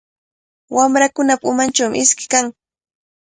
Wamrakunapa 0.75 1.45
umanchawmi 1.51 1.97
iski 2.03 2.25
kan. 2.31 2.45